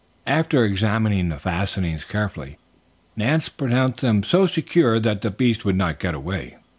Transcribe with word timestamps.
After 0.25 0.63
examining 0.63 1.29
the 1.29 1.37
fastenings 1.37 2.03
carefully, 2.05 2.57
Nance 3.15 3.49
pronounced 3.49 4.01
them 4.01 4.23
so 4.23 4.47
secure 4.47 4.99
that 4.99 5.21
the 5.21 5.29
beast 5.29 5.63
would 5.63 5.75
not 5.75 5.99
get 5.99 6.15
away. 6.15 6.57